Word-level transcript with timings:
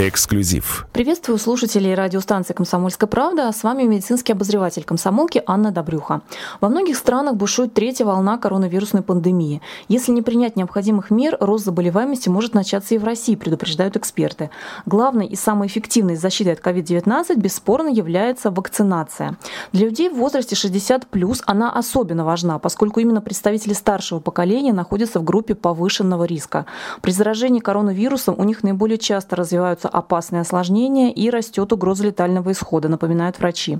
Эксклюзив. 0.00 0.86
Приветствую 0.92 1.38
слушателей 1.38 1.92
радиостанции 1.92 2.52
«Комсомольская 2.52 3.08
правда». 3.08 3.50
С 3.50 3.64
вами 3.64 3.82
медицинский 3.82 4.32
обозреватель 4.32 4.84
комсомолки 4.84 5.42
Анна 5.44 5.72
Добрюха. 5.72 6.22
Во 6.60 6.68
многих 6.68 6.96
странах 6.96 7.34
бушует 7.34 7.74
третья 7.74 8.04
волна 8.04 8.38
коронавирусной 8.38 9.02
пандемии. 9.02 9.60
Если 9.88 10.12
не 10.12 10.22
принять 10.22 10.54
необходимых 10.54 11.10
мер, 11.10 11.36
рост 11.40 11.64
заболеваемости 11.64 12.28
может 12.28 12.54
начаться 12.54 12.94
и 12.94 12.98
в 12.98 13.02
России, 13.02 13.34
предупреждают 13.34 13.96
эксперты. 13.96 14.50
Главной 14.86 15.26
и 15.26 15.34
самой 15.34 15.66
эффективной 15.66 16.14
защитой 16.14 16.52
от 16.52 16.60
COVID-19 16.60 17.34
бесспорно 17.34 17.88
является 17.88 18.52
вакцинация. 18.52 19.36
Для 19.72 19.86
людей 19.86 20.10
в 20.10 20.14
возрасте 20.14 20.54
60+, 20.54 21.42
она 21.44 21.72
особенно 21.72 22.24
важна, 22.24 22.60
поскольку 22.60 23.00
именно 23.00 23.20
представители 23.20 23.72
старшего 23.72 24.20
поколения 24.20 24.72
находятся 24.72 25.18
в 25.18 25.24
группе 25.24 25.56
повышенного 25.56 26.22
риска. 26.22 26.66
При 27.02 27.10
заражении 27.10 27.58
коронавирусом 27.58 28.36
у 28.38 28.44
них 28.44 28.62
наиболее 28.62 28.98
часто 28.98 29.34
развиваются 29.34 29.87
опасные 29.88 30.42
осложнения 30.42 31.10
и 31.10 31.30
растет 31.30 31.72
угроза 31.72 32.04
летального 32.04 32.52
исхода, 32.52 32.88
напоминают 32.88 33.38
врачи. 33.38 33.78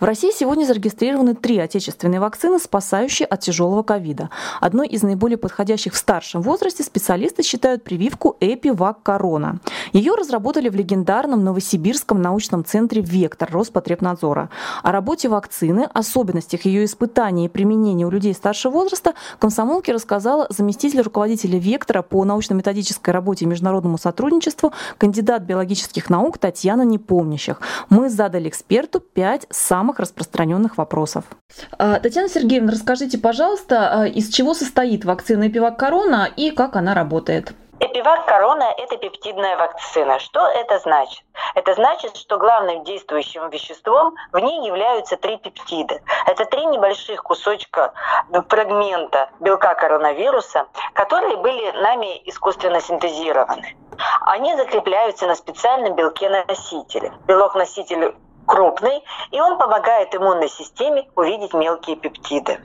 В 0.00 0.04
России 0.04 0.30
сегодня 0.34 0.64
зарегистрированы 0.64 1.34
три 1.34 1.58
отечественные 1.58 2.20
вакцины, 2.20 2.58
спасающие 2.58 3.26
от 3.26 3.40
тяжелого 3.40 3.82
ковида. 3.82 4.30
Одной 4.60 4.88
из 4.88 5.02
наиболее 5.02 5.38
подходящих 5.38 5.94
в 5.94 5.96
старшем 5.96 6.42
возрасте 6.42 6.82
специалисты 6.82 7.42
считают 7.42 7.84
прививку 7.84 8.36
Эпивак 8.40 9.02
Корона. 9.02 9.60
Ее 9.92 10.14
разработали 10.14 10.68
в 10.68 10.74
легендарном 10.74 11.44
Новосибирском 11.44 12.20
научном 12.22 12.64
центре 12.64 13.02
«Вектор» 13.02 13.50
Роспотребнадзора. 13.50 14.50
О 14.82 14.92
работе 14.92 15.28
вакцины, 15.28 15.88
особенностях 15.92 16.64
ее 16.64 16.84
испытания 16.84 17.46
и 17.46 17.48
применения 17.48 18.06
у 18.06 18.10
людей 18.10 18.34
старшего 18.34 18.72
возраста 18.72 19.14
комсомолке 19.38 19.92
рассказала 19.92 20.46
заместитель 20.50 21.00
руководителя 21.00 21.58
«Вектора» 21.58 22.02
по 22.02 22.24
научно-методической 22.24 23.12
работе 23.12 23.44
и 23.44 23.48
международному 23.48 23.98
сотрудничеству, 23.98 24.72
кандидат 24.98 25.42
биологических 25.48 26.10
наук 26.10 26.38
Татьяна 26.38 26.82
Непомнящих. 26.82 27.60
Мы 27.88 28.08
задали 28.10 28.48
эксперту 28.48 29.00
пять 29.00 29.46
самых 29.50 29.98
распространенных 29.98 30.78
вопросов. 30.78 31.24
А, 31.78 31.98
Татьяна 31.98 32.28
Сергеевна, 32.28 32.72
расскажите, 32.72 33.18
пожалуйста, 33.18 34.02
а, 34.02 34.06
из 34.06 34.28
чего 34.28 34.54
состоит 34.54 35.04
вакцина 35.04 35.48
Эпивак 35.48 35.78
Корона 35.78 36.28
и 36.36 36.50
как 36.50 36.76
она 36.76 36.94
работает? 36.94 37.54
Эпивак 37.80 38.26
Корона– 38.26 38.74
это 38.76 38.96
пептидная 38.96 39.56
вакцина. 39.56 40.18
Что 40.18 40.48
это 40.48 40.80
значит? 40.80 41.22
Это 41.54 41.74
значит, 41.74 42.16
что 42.16 42.36
главным 42.36 42.82
действующим 42.82 43.48
веществом 43.50 44.14
в 44.32 44.38
ней 44.38 44.66
являются 44.66 45.16
три 45.16 45.36
пептида. 45.36 46.00
Это 46.26 46.44
три 46.46 46.66
небольших 46.66 47.22
кусочка 47.22 47.92
ну, 48.30 48.42
фрагмента 48.48 49.30
белка 49.38 49.74
коронавируса, 49.74 50.66
которые 50.94 51.36
были 51.36 51.70
нами 51.80 52.20
искусственно 52.28 52.80
синтезированы. 52.80 53.76
Они 54.22 54.54
закрепляются 54.56 55.26
на 55.26 55.34
специальном 55.34 55.94
белке-носителе. 55.94 57.12
Белок-носитель 57.26 58.14
крупный, 58.46 59.04
и 59.30 59.40
он 59.40 59.58
помогает 59.58 60.14
иммунной 60.14 60.48
системе 60.48 61.08
увидеть 61.16 61.54
мелкие 61.54 61.96
пептиды. 61.96 62.60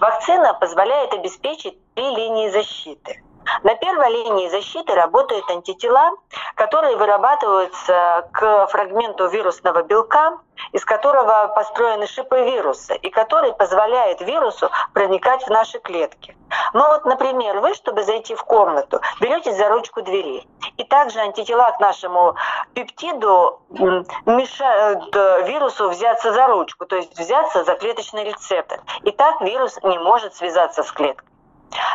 Вакцина 0.00 0.54
позволяет 0.54 1.12
обеспечить 1.14 1.78
три 1.94 2.08
линии 2.14 2.50
защиты– 2.50 3.22
на 3.62 3.74
первой 3.74 4.10
линии 4.10 4.48
защиты 4.48 4.94
работают 4.94 5.48
антитела, 5.50 6.12
которые 6.54 6.96
вырабатываются 6.96 8.28
к 8.32 8.66
фрагменту 8.68 9.28
вирусного 9.28 9.82
белка, 9.82 10.38
из 10.72 10.84
которого 10.84 11.52
построены 11.54 12.06
шипы 12.06 12.42
вируса, 12.42 12.94
и 12.94 13.10
который 13.10 13.52
позволяет 13.52 14.20
вирусу 14.20 14.70
проникать 14.92 15.42
в 15.44 15.50
наши 15.50 15.78
клетки. 15.78 16.36
Но 16.72 16.88
вот, 16.88 17.04
например, 17.04 17.60
вы, 17.60 17.74
чтобы 17.74 18.02
зайти 18.02 18.34
в 18.34 18.42
комнату, 18.44 19.00
берете 19.20 19.52
за 19.52 19.68
ручку 19.68 20.02
двери, 20.02 20.46
и 20.76 20.84
также 20.84 21.20
антитела 21.20 21.70
к 21.72 21.80
нашему 21.80 22.34
пептиду 22.74 23.60
мешают 24.26 25.14
э, 25.14 25.42
вирусу 25.46 25.88
взяться 25.88 26.32
за 26.32 26.46
ручку, 26.46 26.86
то 26.86 26.96
есть 26.96 27.16
взяться 27.18 27.64
за 27.64 27.74
клеточный 27.76 28.24
рецептор. 28.24 28.80
И 29.02 29.10
так 29.12 29.40
вирус 29.40 29.78
не 29.82 29.98
может 29.98 30.34
связаться 30.34 30.82
с 30.82 30.92
клеткой. 30.92 31.26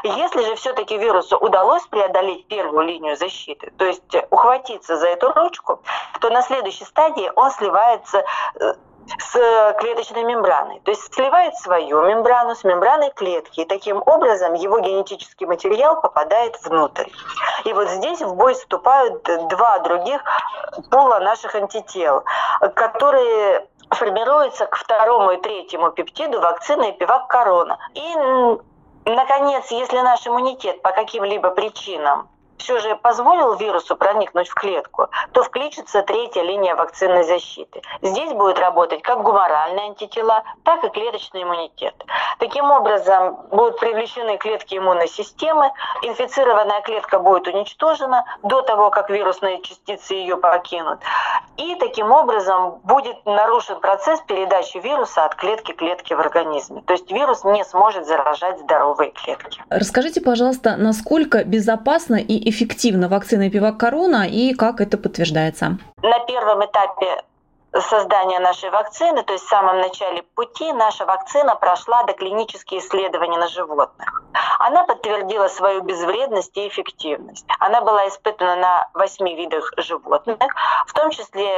Если 0.04 0.44
же 0.44 0.56
все-таки 0.56 0.98
вирусу 0.98 1.38
удалось 1.38 1.86
преодолеть 1.88 2.48
первую 2.48 2.86
линию 2.86 3.18
защиты, 3.18 3.72
то 3.78 3.86
есть 3.86 4.04
ухватиться 4.30 4.98
за 4.98 5.08
эту 5.08 5.32
ручку, 5.34 5.82
то 6.22 6.30
на 6.30 6.42
следующей 6.42 6.86
стадии 6.86 7.32
он 7.36 7.52
сливается 7.52 8.24
э, 8.60 8.74
с 9.20 9.74
клеточной 9.80 10.24
мембраной. 10.24 10.80
То 10.82 10.92
есть 10.92 11.14
сливает 11.14 11.56
свою 11.58 12.04
мембрану 12.06 12.56
с 12.56 12.64
мембраной 12.64 13.12
клетки. 13.12 13.62
И 13.62 13.66
таким 13.66 14.02
образом 14.06 14.54
его 14.54 14.80
генетический 14.80 15.46
материал 15.46 16.02
попадает 16.02 16.58
внутрь. 16.64 17.08
И 17.66 17.74
вот 17.74 17.88
здесь 17.90 18.22
в 18.22 18.36
бой 18.36 18.54
вступают 18.54 19.24
два 19.24 19.80
других 19.80 20.22
пола 20.90 21.20
наших 21.20 21.56
антител, 21.56 22.24
которые 22.76 23.68
формируются 23.92 24.66
к 24.66 24.76
второму 24.76 25.32
и 25.32 25.38
третьему 25.38 25.92
пептиду 25.92 26.42
вакцины 26.42 26.92
Эпивак 26.92 27.28
Корона. 27.28 27.78
И 27.94 28.16
Наконец, 29.06 29.70
если 29.70 30.00
наш 30.00 30.26
иммунитет 30.26 30.82
по 30.82 30.92
каким-либо 30.92 31.52
причинам 31.52 32.28
все 32.58 32.80
же 32.80 32.96
позволил 32.96 33.56
вирусу 33.56 33.96
проникнуть 33.96 34.48
в 34.48 34.54
клетку, 34.56 35.10
то 35.32 35.44
включится 35.44 36.02
третья 36.02 36.42
линия 36.42 36.76
вакцинной 36.76 37.24
защиты. 37.24 37.82
Здесь 38.02 38.32
будет 38.34 38.60
работать 38.60 39.02
как 39.02 39.22
гуморальные 39.22 39.86
антитела, 39.88 40.44
так 40.64 40.84
и 40.84 40.90
клеточный 40.90 41.44
иммунитет. 41.44 41.94
Таким 42.40 42.72
образом, 42.72 43.38
будут 43.52 43.80
привлечены 43.80 44.38
клетки 44.38 44.78
иммунной 44.78 45.08
системы, 45.08 45.72
инфицированная 46.02 46.82
клетка 46.82 47.20
будет 47.20 47.48
уничтожена 47.48 48.26
до 48.44 48.62
того, 48.62 48.90
как 48.90 49.10
вирусные 49.10 49.62
частицы 49.62 50.14
ее 50.14 50.38
покинут. 50.38 51.00
И 51.58 51.76
таким 51.76 52.12
образом 52.12 52.80
будет 52.84 53.26
нарушен 53.26 53.80
процесс 53.80 54.20
передачи 54.22 54.78
вируса 54.78 55.26
от 55.26 55.36
клетки 55.36 55.72
к 55.72 55.78
клетке 55.78 56.16
в 56.16 56.20
организме. 56.20 56.82
То 56.82 56.94
есть 56.94 57.10
вирус 57.12 57.44
не 57.44 57.64
сможет 57.64 58.06
заражать 58.06 58.60
здоровые 58.60 59.12
клетки. 59.12 59.62
Расскажите, 59.70 60.22
пожалуйста, 60.22 60.76
насколько 60.78 61.44
безопасно 61.44 62.16
и 62.16 62.45
эффективна 62.46 63.10
вакцина 63.10 63.50
Пивак 63.50 63.78
Корона 63.78 64.28
и 64.28 64.54
как 64.54 64.80
это 64.80 64.98
подтверждается? 64.98 65.78
На 66.02 66.20
первом 66.20 66.66
этапе 66.66 67.24
создания 67.82 68.40
нашей 68.40 68.70
вакцины, 68.70 69.24
то 69.24 69.34
есть 69.34 69.46
в 69.46 69.50
самом 69.50 69.82
начале 69.82 70.24
пути, 70.36 70.72
наша 70.74 71.06
вакцина 71.06 71.56
прошла 71.56 72.04
доклинические 72.04 72.80
исследования 72.80 73.38
на 73.38 73.48
животных. 73.48 74.24
Она 74.60 74.84
подтвердила 74.84 75.48
свою 75.48 75.82
безвредность 75.82 76.56
и 76.56 76.68
эффективность. 76.68 77.46
Она 77.60 77.82
была 77.82 78.08
испытана 78.08 78.56
на 78.56 78.90
восьми 78.94 79.36
видах 79.36 79.74
животных, 79.78 80.38
в 80.88 80.94
том 80.94 81.12
числе 81.12 81.50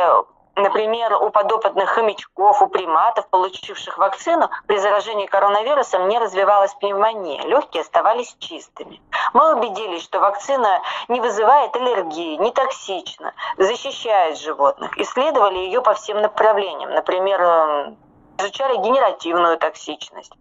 Например, 0.57 1.13
у 1.21 1.29
подопытных 1.29 1.87
хомячков, 1.91 2.63
у 2.63 2.67
приматов, 2.67 3.27
получивших 3.27 3.99
вакцину, 3.99 4.49
при 4.65 4.77
заражении 4.77 5.27
коронавирусом 5.27 6.07
не 6.07 6.17
развивалась 6.17 6.73
пневмония, 6.73 7.43
легкие 7.43 7.81
оставались 7.81 8.35
чистыми. 8.39 8.99
Мы 9.33 9.55
убедились, 9.55 10.03
что 10.03 10.19
вакцина 10.19 10.81
не 11.09 11.21
вызывает 11.21 11.75
аллергии, 11.75 12.37
не 12.37 12.51
токсична, 12.51 13.33
защищает 13.57 14.39
животных. 14.39 14.97
Исследовали 14.97 15.59
ее 15.59 15.83
по 15.83 15.93
всем 15.93 16.21
направлениям. 16.21 16.89
Например, 16.89 17.93
изучали 18.39 18.77
генеративную 18.77 19.57
токсичность. 19.57 20.33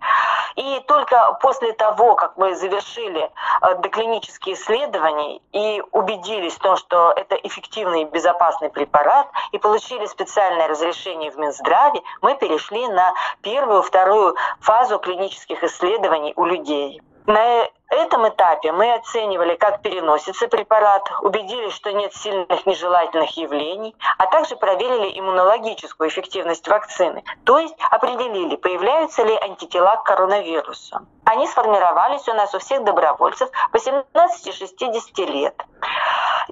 И 0.56 0.80
только 0.86 1.38
после 1.42 1.72
того, 1.72 2.14
как 2.14 2.36
мы 2.36 2.54
завершили 2.54 3.30
э, 3.62 3.74
доклинические 3.78 4.54
исследования 4.54 5.40
и 5.52 5.82
убедились 5.92 6.54
в 6.54 6.60
том, 6.60 6.76
что 6.76 7.12
это 7.14 7.34
эффективный 7.36 8.02
и 8.02 8.04
безопасный 8.06 8.70
препарат, 8.70 9.28
и 9.52 9.58
получили 9.58 10.06
специальное 10.06 10.68
разрешение 10.68 11.30
в 11.30 11.36
Минздраве, 11.36 12.00
мы 12.22 12.36
перешли 12.36 12.86
на 12.88 13.12
первую, 13.42 13.82
вторую 13.82 14.36
фазу 14.60 14.98
клинических 14.98 15.62
исследований 15.62 16.32
у 16.36 16.44
людей. 16.44 17.02
На 17.26 17.68
этом 17.90 18.28
этапе 18.28 18.70
мы 18.70 18.94
оценивали, 18.94 19.56
как 19.56 19.82
переносится 19.82 20.46
препарат, 20.46 21.10
убедились, 21.22 21.72
что 21.74 21.92
нет 21.92 22.14
сильных 22.14 22.66
нежелательных 22.66 23.36
явлений, 23.36 23.96
а 24.18 24.26
также 24.26 24.54
проверили 24.54 25.18
иммунологическую 25.18 26.08
эффективность 26.08 26.68
вакцины, 26.68 27.24
то 27.44 27.58
есть 27.58 27.74
определили, 27.90 28.54
появляются 28.56 29.24
ли 29.24 29.34
антитела 29.34 29.96
к 29.96 30.04
коронавирусу. 30.04 31.00
Они 31.24 31.48
сформировались 31.48 32.28
у 32.28 32.34
нас 32.34 32.54
у 32.54 32.60
всех 32.60 32.84
добровольцев 32.84 33.48
18-60 33.72 35.26
лет. 35.26 35.60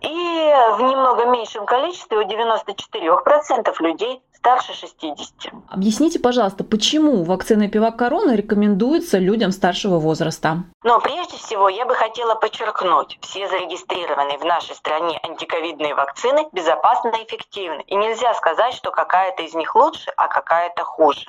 И 0.01 0.09
в 0.09 0.81
немного 0.81 1.27
меньшем 1.27 1.67
количестве 1.67 2.19
у 2.19 2.23
94% 2.23 3.75
людей 3.81 4.23
старше 4.45 4.75
60. 4.75 5.55
Объясните, 5.71 6.19
пожалуйста, 6.19 6.65
почему 6.65 7.25
вакцина 7.25 7.69
Пивак 7.69 7.97
Корона 7.97 8.35
рекомендуется 8.35 9.19
людям 9.19 9.53
старшего 9.53 9.99
возраста? 9.99 10.65
Но 10.83 11.01
прежде 11.01 11.39
всего 11.39 11.71
я 11.71 11.87
бы 11.87 11.95
хотела 11.95 12.35
подчеркнуть, 12.35 13.19
все 13.23 13.49
зарегистрированные 13.49 14.37
в 14.37 14.45
нашей 14.45 14.75
стране 14.77 15.19
антиковидные 15.23 15.95
вакцины 15.95 16.47
безопасны 16.53 17.13
и 17.21 17.25
эффективны. 17.25 17.85
И 17.87 17.97
нельзя 17.97 18.35
сказать, 18.35 18.75
что 18.75 18.91
какая-то 18.91 19.43
из 19.43 19.55
них 19.55 19.75
лучше, 19.75 20.13
а 20.17 20.29
какая-то 20.29 20.85
хуже. 20.85 21.27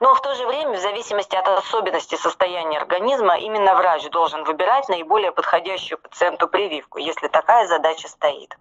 Но 0.00 0.14
в 0.14 0.20
то 0.20 0.34
же 0.34 0.46
время, 0.46 0.76
в 0.76 0.80
зависимости 0.80 1.36
от 1.36 1.46
особенностей 1.48 2.16
состояния 2.16 2.78
организма, 2.78 3.38
именно 3.38 3.74
врач 3.74 4.08
должен 4.10 4.44
выбирать 4.44 4.88
наиболее 4.88 5.32
подходящую 5.32 5.98
пациенту 5.98 6.48
прививку, 6.48 6.98
если 6.98 7.28
такая 7.28 7.66
задача 7.66 8.08
стоит. 8.08 8.56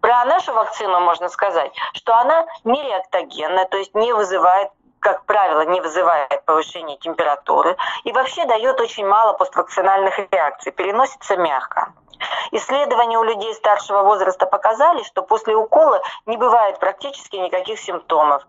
Про 0.00 0.24
нашу 0.24 0.52
вакцину 0.52 1.00
можно 1.00 1.28
сказать, 1.28 1.72
что 1.92 2.14
она 2.14 2.46
не 2.64 2.82
реактогенная, 2.82 3.66
то 3.66 3.76
есть 3.76 3.94
не 3.94 4.12
вызывает 4.12 4.70
как 5.00 5.26
правило, 5.26 5.64
не 5.64 5.80
вызывает 5.80 6.44
повышения 6.44 6.96
температуры 6.98 7.76
и 8.02 8.12
вообще 8.12 8.44
дает 8.46 8.80
очень 8.80 9.06
мало 9.06 9.32
поствакцинальных 9.34 10.18
реакций, 10.32 10.72
переносится 10.72 11.36
мягко. 11.36 11.92
Исследования 12.50 13.18
у 13.18 13.22
людей 13.22 13.54
старшего 13.54 14.02
возраста 14.02 14.46
показали, 14.46 15.02
что 15.02 15.22
после 15.22 15.54
укола 15.54 16.02
не 16.26 16.36
бывает 16.36 16.78
практически 16.78 17.36
никаких 17.36 17.78
симптомов, 17.78 18.46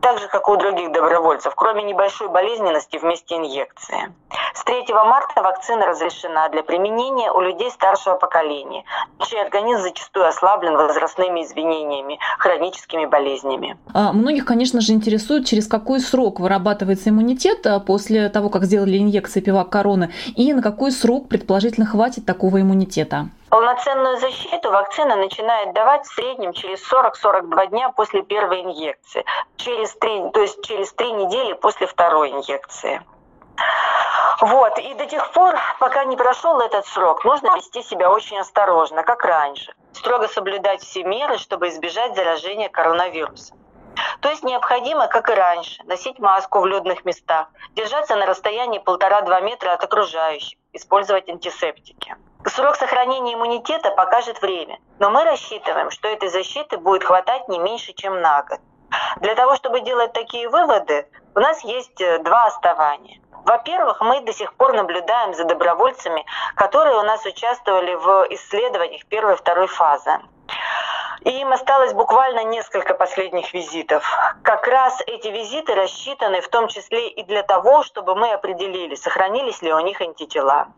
так 0.00 0.18
же, 0.18 0.28
как 0.28 0.48
у 0.48 0.56
других 0.56 0.92
добровольцев, 0.92 1.54
кроме 1.54 1.82
небольшой 1.82 2.28
болезненности 2.28 2.96
вместе 2.96 3.36
инъекции. 3.36 4.12
С 4.54 4.64
3 4.64 4.84
марта 4.92 5.42
вакцина 5.42 5.86
разрешена 5.86 6.48
для 6.50 6.62
применения 6.62 7.32
у 7.32 7.40
людей 7.40 7.70
старшего 7.70 8.16
поколения, 8.16 8.84
чей 9.26 9.40
организм 9.40 9.82
зачастую 9.82 10.26
ослаблен 10.26 10.76
возрастными 10.76 11.42
извинениями, 11.42 12.18
хроническими 12.38 13.06
болезнями. 13.06 13.78
А 13.94 14.12
многих, 14.12 14.44
конечно 14.44 14.80
же, 14.80 14.92
интересует, 14.92 15.46
через 15.46 15.66
какой 15.66 16.00
срок 16.00 16.38
вырабатывается 16.38 17.08
иммунитет 17.08 17.66
а, 17.66 17.80
после 17.80 18.28
того, 18.28 18.50
как 18.50 18.64
сделали 18.64 18.98
инъекции 18.98 19.40
пивак 19.40 19.70
короны, 19.70 20.12
и 20.36 20.52
на 20.52 20.62
какой 20.62 20.92
срок, 20.92 21.28
предположительно, 21.28 21.86
хватит 21.86 22.26
такого 22.26 22.60
иммунитета. 22.60 23.28
Полноценную 23.48 24.18
защиту 24.18 24.70
вакцина 24.70 25.16
начинает 25.16 25.72
давать 25.74 26.04
в 26.06 26.14
среднем 26.14 26.52
через 26.52 26.80
40-42 26.90 27.68
дня 27.68 27.90
после 27.90 28.22
первой 28.22 28.62
инъекции, 28.62 29.24
через 29.56 29.94
3, 29.96 30.30
то 30.32 30.40
есть 30.40 30.62
через 30.62 30.92
3 30.92 31.12
недели 31.12 31.54
после 31.54 31.86
второй 31.86 32.30
инъекции. 32.30 33.00
Вот, 34.42 34.76
и 34.80 34.92
до 34.94 35.06
тех 35.06 35.30
пор, 35.30 35.54
пока 35.78 36.04
не 36.04 36.16
прошел 36.16 36.58
этот 36.58 36.84
срок, 36.86 37.24
нужно 37.24 37.54
вести 37.54 37.80
себя 37.80 38.10
очень 38.10 38.40
осторожно, 38.40 39.04
как 39.04 39.24
раньше. 39.24 39.72
Строго 39.92 40.26
соблюдать 40.26 40.82
все 40.82 41.04
меры, 41.04 41.38
чтобы 41.38 41.68
избежать 41.68 42.16
заражения 42.16 42.68
коронавирусом. 42.68 43.56
То 44.20 44.30
есть 44.30 44.42
необходимо, 44.42 45.06
как 45.06 45.30
и 45.30 45.34
раньше, 45.34 45.80
носить 45.84 46.18
маску 46.18 46.58
в 46.58 46.66
людных 46.66 47.04
местах, 47.04 47.46
держаться 47.76 48.16
на 48.16 48.26
расстоянии 48.26 48.80
полтора-два 48.80 49.40
метра 49.42 49.74
от 49.74 49.84
окружающих, 49.84 50.58
использовать 50.72 51.28
антисептики. 51.28 52.16
Срок 52.44 52.74
сохранения 52.74 53.34
иммунитета 53.34 53.92
покажет 53.92 54.42
время, 54.42 54.80
но 54.98 55.10
мы 55.10 55.22
рассчитываем, 55.22 55.92
что 55.92 56.08
этой 56.08 56.30
защиты 56.30 56.78
будет 56.78 57.04
хватать 57.04 57.48
не 57.48 57.60
меньше, 57.60 57.92
чем 57.92 58.20
на 58.20 58.42
год. 58.42 58.58
Для 59.18 59.36
того, 59.36 59.54
чтобы 59.54 59.82
делать 59.82 60.12
такие 60.12 60.48
выводы, 60.48 61.06
у 61.36 61.38
нас 61.38 61.62
есть 61.62 62.00
э, 62.00 62.18
два 62.24 62.46
основания. 62.46 63.21
Во-первых, 63.44 64.00
мы 64.00 64.20
до 64.20 64.32
сих 64.32 64.54
пор 64.54 64.72
наблюдаем 64.74 65.34
за 65.34 65.44
добровольцами, 65.44 66.24
которые 66.54 66.96
у 66.96 67.02
нас 67.02 67.24
участвовали 67.26 67.94
в 67.94 68.26
исследованиях 68.30 69.04
первой 69.06 69.34
и 69.34 69.36
второй 69.36 69.66
фазы. 69.66 70.18
И 71.24 71.30
им 71.30 71.52
осталось 71.52 71.92
буквально 71.92 72.44
несколько 72.44 72.94
последних 72.94 73.54
визитов. 73.54 74.04
Как 74.42 74.66
раз 74.66 75.00
эти 75.06 75.28
визиты 75.28 75.74
рассчитаны 75.74 76.40
в 76.40 76.48
том 76.48 76.66
числе 76.68 77.08
и 77.08 77.22
для 77.22 77.42
того, 77.44 77.84
чтобы 77.84 78.16
мы 78.16 78.32
определили, 78.32 78.96
сохранились 78.96 79.62
ли 79.62 79.72
у 79.72 79.78
них 79.80 80.00
антитела. 80.00 80.68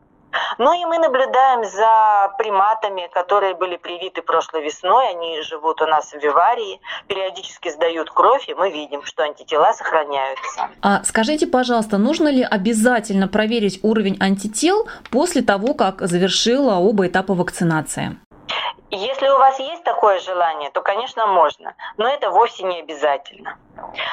Ну 0.59 0.73
и 0.73 0.85
мы 0.85 0.99
наблюдаем 0.99 1.65
за 1.65 2.35
приматами, 2.39 3.09
которые 3.13 3.55
были 3.55 3.77
привиты 3.77 4.23
прошлой 4.23 4.63
весной. 4.63 5.09
Они 5.09 5.41
живут 5.43 5.83
у 5.83 5.87
нас 5.87 6.13
в 6.13 6.17
виварии, 6.17 6.81
периодически 7.09 7.71
сдают 7.71 8.11
кровь, 8.11 8.49
и 8.49 8.55
мы 8.55 8.71
видим, 8.71 9.05
что 9.05 9.23
антитела 9.23 9.73
сохраняются. 9.73 10.69
А 10.83 11.03
скажите, 11.05 11.47
пожалуйста, 11.47 11.99
нужно 11.99 12.29
ли 12.29 12.43
обязательно 12.43 13.29
проверить 13.29 13.81
уровень 13.83 14.17
антител 14.21 14.89
после 15.11 15.43
того, 15.43 15.75
как 15.75 16.01
завершила 16.01 16.77
оба 16.77 17.07
этапа 17.07 17.35
вакцинации? 17.35 18.17
Если 18.91 19.29
у 19.29 19.39
вас 19.39 19.59
есть 19.59 19.83
такое 19.83 20.21
желание, 20.21 20.71
то, 20.71 20.81
конечно, 20.81 21.27
можно, 21.27 21.75
но 21.97 22.09
это 22.09 22.31
вовсе 22.31 22.63
не 22.63 22.81
обязательно. 22.81 23.57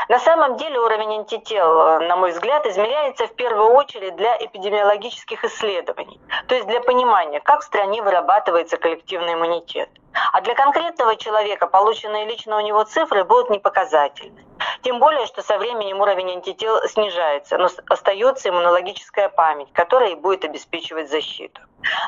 На 0.10 0.20
самом 0.20 0.58
деле 0.58 0.80
уровень 0.80 1.20
антител, 1.20 2.02
на 2.02 2.16
мой 2.16 2.32
взгляд, 2.32 2.66
измеряется 2.66 3.28
в 3.28 3.36
первую 3.36 3.72
очередь 3.72 4.16
для 4.16 4.36
эпидемиологических 4.38 5.44
исследований, 5.46 6.20
то 6.48 6.56
есть 6.56 6.68
для 6.68 6.82
понимания, 6.82 7.40
как 7.40 7.62
в 7.62 7.64
стране 7.64 8.02
вырабатывается 8.02 8.78
коллективный 8.78 9.34
иммунитет. 9.34 9.90
А 10.34 10.42
для 10.42 10.56
конкретного 10.56 11.16
человека 11.16 11.68
полученные 11.68 12.26
лично 12.26 12.58
у 12.58 12.60
него 12.60 12.84
цифры 12.84 13.24
будут 13.24 13.50
непоказательны. 13.50 14.46
Тем 14.82 15.00
более, 15.00 15.26
что 15.26 15.42
со 15.42 15.58
временем 15.58 16.02
уровень 16.02 16.32
антител 16.32 16.82
снижается, 16.88 17.58
но 17.58 17.70
остается 17.88 18.50
иммунологическая 18.50 19.30
память, 19.30 19.72
которая 19.74 20.12
и 20.12 20.16
будет 20.16 20.44
обеспечивать 20.44 21.10
защиту. 21.10 21.62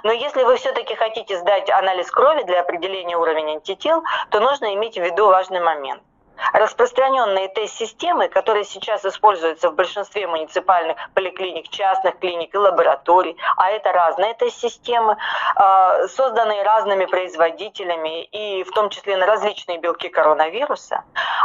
Но 0.04 0.12
если 0.12 0.44
вы 0.44 0.58
все-таки 0.58 0.96
хотите 0.96 1.38
сдать 1.38 1.69
анализ 1.69 2.12
крови 2.12 2.44
для 2.44 2.62
определения 2.62 3.18
уровня 3.18 3.54
антител, 3.54 4.04
то 4.30 4.40
нужно 4.40 4.74
иметь 4.76 4.98
в 4.98 5.02
виду 5.02 5.28
важный 5.28 5.62
момент. 5.62 6.04
Распространенные 6.51 7.47
тест-системы, 7.50 8.27
которые 8.27 8.63
сейчас 8.63 9.06
используются 9.06 9.69
в 9.69 9.75
большинстве 9.75 10.27
муниципальных 10.27 10.97
поликлиник, 11.13 11.69
частных 11.69 12.19
клиник 12.19 12.53
и 12.53 12.57
лабораторий, 12.57 13.38
а 13.57 13.69
это 13.69 13.91
разные 13.91 14.33
тест-системы, 14.33 15.18
а, 15.56 16.07
созданные 16.07 16.63
разными 16.63 17.06
производителями 17.06 18.24
и 18.25 18.63
в 18.63 18.71
том 18.71 18.89
числе 18.89 19.18
на 19.18 19.25
различные 19.25 19.80
белки 19.80 20.09
коронавируса, 20.09 21.03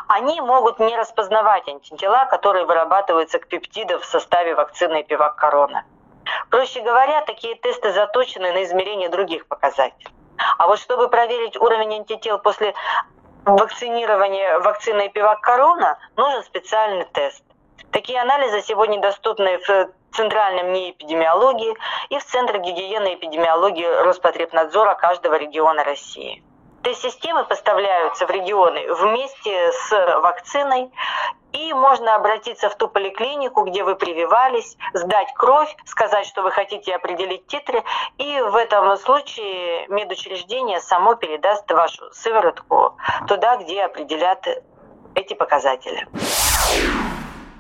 они 0.09 0.41
могут 0.41 0.79
не 0.79 0.97
распознавать 0.97 1.69
антитела, 1.69 2.27
которые 2.27 2.65
вырабатываются 2.65 3.39
к 3.39 3.49
пептидам 3.49 4.01
в 4.01 4.05
составе 4.07 4.55
вакцины 4.55 5.05
пивак 5.05 5.37
корона. 5.37 5.85
Проще 6.51 6.81
говоря, 6.81 7.23
такие 7.23 7.55
тесты 7.57 7.93
заточены 7.93 8.53
на 8.53 8.65
измерение 8.65 9.09
других 9.09 9.47
показателей. 9.47 10.09
А 10.57 10.67
вот 10.67 10.79
чтобы 10.79 11.09
проверить 11.09 11.57
уровень 11.57 11.95
антител 11.95 12.39
после 12.39 12.75
вакцинирования 13.45 14.59
вакциной 14.61 15.09
Пивак 15.09 15.41
Корона 15.41 15.99
нужен 16.17 16.43
специальный 16.45 17.07
тест. 17.13 17.43
Такие 17.91 18.21
анализы 18.21 18.61
сегодня 18.63 19.01
доступны 19.01 19.59
в 19.59 19.91
Центральном 20.13 20.73
НИИ 20.73 20.91
эпидемиологии 20.93 21.75
и 22.11 22.19
в 22.19 22.25
Центре 22.25 22.59
гигиены 22.59 23.13
и 23.13 23.15
эпидемиологии 23.15 23.87
Роспотребнадзора 24.05 24.95
каждого 24.95 25.35
региона 25.37 25.85
России. 25.85 26.43
Тест-системы 26.89 27.45
поставляются 27.45 28.27
в 28.27 28.31
регионы 28.31 28.91
вместе 28.95 29.73
с 29.73 29.91
вакциной, 30.23 30.91
и 31.53 31.75
можно 31.75 32.15
обратиться 32.15 32.71
в 32.71 32.77
ту 32.77 32.89
поликлинику, 32.89 33.65
где 33.65 33.85
вы 33.85 33.95
прививались, 33.95 34.75
сдать 34.95 35.31
кровь, 35.35 35.69
сказать, 35.85 36.25
что 36.25 36.41
вы 36.41 36.51
хотите 36.51 36.95
определить 36.95 37.47
титры, 37.47 37.85
и 38.17 38.41
в 38.41 38.57
этом 38.57 38.97
случае 38.97 39.87
медучреждение 39.89 40.81
само 40.81 41.15
передаст 41.15 41.71
вашу 41.71 42.11
сыворотку 42.11 42.97
туда, 43.27 43.59
где 43.59 43.83
определят 43.83 44.49
эти 45.15 45.35
показатели. 45.35 46.09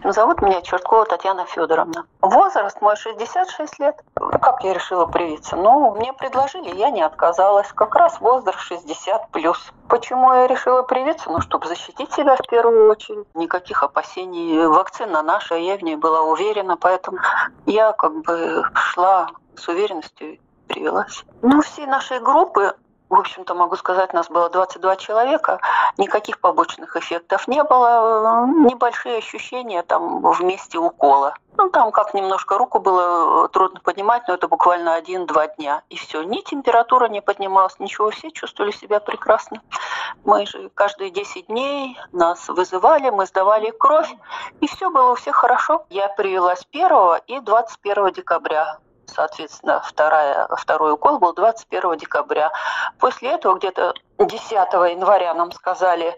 Зовут 0.04 0.42
меня 0.42 0.62
Черткова 0.62 1.04
Татьяна 1.06 1.44
Федоровна. 1.44 2.06
Возраст 2.20 2.80
мой 2.80 2.96
66 2.96 3.78
лет. 3.80 3.96
Как 4.14 4.62
я 4.62 4.72
решила 4.72 5.06
привиться? 5.06 5.56
Ну, 5.56 5.94
мне 5.96 6.12
предложили, 6.12 6.74
я 6.76 6.90
не 6.90 7.02
отказалась. 7.02 7.66
Как 7.74 7.94
раз 7.96 8.20
возраст 8.20 8.58
60 8.60 9.30
плюс. 9.30 9.72
Почему 9.88 10.32
я 10.32 10.46
решила 10.46 10.82
привиться? 10.82 11.30
Ну, 11.30 11.40
чтобы 11.40 11.66
защитить 11.66 12.12
себя 12.12 12.36
в 12.36 12.46
первую 12.48 12.90
очередь. 12.90 13.26
Никаких 13.34 13.82
опасений. 13.82 14.66
Вакцина 14.66 15.22
наша, 15.22 15.56
я 15.56 15.76
в 15.76 15.82
ней 15.82 15.96
была 15.96 16.22
уверена, 16.22 16.76
поэтому 16.76 17.18
я 17.66 17.92
как 17.92 18.22
бы 18.22 18.64
шла 18.74 19.30
с 19.56 19.66
уверенностью 19.68 20.38
привелась. 20.68 21.24
Ну, 21.42 21.60
все 21.60 21.86
наши 21.86 22.20
группы 22.20 22.74
в 23.08 23.14
общем-то, 23.14 23.54
могу 23.54 23.76
сказать, 23.76 24.12
нас 24.12 24.28
было 24.28 24.50
22 24.50 24.96
человека, 24.96 25.60
никаких 25.96 26.40
побочных 26.40 26.96
эффектов 26.96 27.48
не 27.48 27.62
было, 27.64 28.46
небольшие 28.46 29.18
ощущения 29.18 29.82
там 29.82 30.20
в 30.20 30.40
месте 30.42 30.78
укола. 30.78 31.34
Ну, 31.56 31.70
там 31.70 31.90
как 31.90 32.14
немножко 32.14 32.56
руку 32.56 32.78
было 32.78 33.48
трудно 33.48 33.80
поднимать, 33.80 34.28
но 34.28 34.34
это 34.34 34.46
буквально 34.46 34.94
один-два 34.94 35.48
дня. 35.48 35.82
И 35.88 35.96
все, 35.96 36.22
ни 36.22 36.40
температура 36.40 37.08
не 37.08 37.20
поднималась, 37.20 37.78
ничего, 37.80 38.10
все 38.10 38.30
чувствовали 38.30 38.70
себя 38.70 39.00
прекрасно. 39.00 39.60
Мы 40.24 40.46
же 40.46 40.70
каждые 40.74 41.10
10 41.10 41.48
дней 41.48 41.98
нас 42.12 42.48
вызывали, 42.48 43.10
мы 43.10 43.26
сдавали 43.26 43.70
кровь, 43.70 44.14
и 44.60 44.68
все 44.68 44.90
было 44.90 45.12
у 45.12 45.14
всех 45.16 45.34
хорошо. 45.34 45.84
Я 45.90 46.08
привелась 46.08 46.64
1 46.72 46.90
и 47.26 47.40
21 47.40 48.12
декабря 48.12 48.78
соответственно, 49.08 49.82
вторая, 49.84 50.48
второй 50.56 50.92
укол 50.92 51.18
был 51.18 51.34
21 51.34 51.96
декабря. 51.98 52.52
После 52.98 53.30
этого 53.30 53.56
где-то 53.58 53.94
10 54.18 54.50
января 54.50 55.34
нам 55.34 55.52
сказали 55.52 56.08
э, 56.08 56.14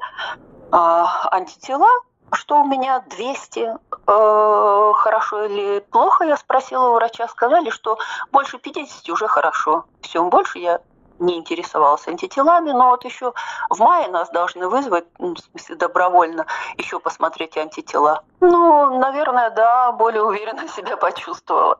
антитела, 0.72 1.88
что 2.32 2.60
у 2.60 2.64
меня 2.64 3.00
200, 3.08 3.58
э, 3.60 4.92
хорошо 4.94 5.44
или 5.44 5.80
плохо, 5.80 6.24
я 6.24 6.36
спросила 6.36 6.90
у 6.90 6.94
врача, 6.94 7.28
сказали, 7.28 7.70
что 7.70 7.98
больше 8.32 8.58
50 8.58 9.08
уже 9.10 9.28
хорошо. 9.28 9.84
Все, 10.02 10.22
больше 10.24 10.58
я 10.58 10.80
не 11.20 11.36
интересовался 11.38 12.10
антителами, 12.10 12.72
но 12.72 12.90
вот 12.90 13.04
еще 13.04 13.32
в 13.68 13.78
мае 13.78 14.08
нас 14.08 14.30
должны 14.30 14.68
вызвать, 14.68 15.04
ну, 15.18 15.34
в 15.34 15.38
смысле 15.38 15.76
добровольно, 15.76 16.46
еще 16.78 16.98
посмотреть 16.98 17.56
антитела. 17.56 18.24
Ну, 18.40 18.98
наверное, 18.98 19.50
да, 19.50 19.92
более 19.92 20.22
уверенно 20.22 20.66
себя 20.76 20.96
почувствовала. 20.96 21.78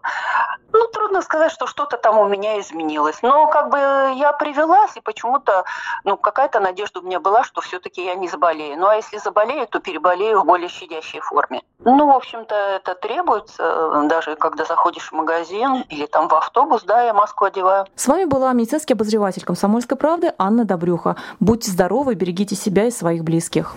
Ну, 0.81 0.87
трудно 0.87 1.21
сказать, 1.21 1.53
что 1.53 1.67
что-то 1.67 1.99
там 1.99 2.17
у 2.17 2.27
меня 2.27 2.59
изменилось. 2.59 3.19
Но 3.21 3.49
как 3.49 3.69
бы 3.69 3.77
я 4.17 4.33
привелась, 4.33 4.97
и 4.97 5.03
почему-то, 5.03 5.65
ну, 6.05 6.17
какая-то 6.17 6.59
надежда 6.59 7.01
у 7.01 7.03
меня 7.03 7.21
была, 7.21 7.45
что 7.45 7.61
все-таки 7.61 8.03
я 8.03 8.15
не 8.15 8.29
заболею. 8.29 8.79
Ну, 8.79 8.87
а 8.87 8.97
если 8.97 9.19
заболею, 9.19 9.67
то 9.67 9.81
переболею 9.81 10.41
в 10.41 10.47
более 10.47 10.71
щадящей 10.71 11.21
форме. 11.21 11.61
Ну, 11.81 12.11
в 12.11 12.17
общем-то, 12.17 12.55
это 12.55 12.95
требуется, 12.95 14.07
даже 14.07 14.37
когда 14.37 14.65
заходишь 14.65 15.11
в 15.11 15.13
магазин 15.13 15.85
или 15.91 16.07
там 16.07 16.29
в 16.29 16.35
автобус, 16.35 16.83
да, 16.85 17.03
я 17.03 17.13
маску 17.13 17.45
одеваю. 17.45 17.85
С 17.95 18.09
вами 18.09 18.25
была 18.25 18.51
медицинский 18.55 18.95
обозреватель 18.95 19.45
«Комсомольской 19.45 19.99
правды» 19.99 20.33
Анна 20.39 20.65
Добрюха. 20.65 21.17
Будьте 21.41 21.71
здоровы, 21.71 22.15
берегите 22.15 22.57
себя 22.57 22.87
и 22.87 22.91
своих 22.91 23.23
близких. 23.23 23.75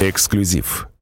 Эксклюзив. 0.00 0.88